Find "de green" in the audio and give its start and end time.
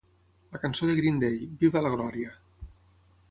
0.91-1.19